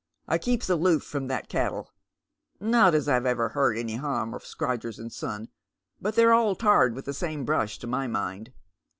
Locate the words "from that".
1.03-1.47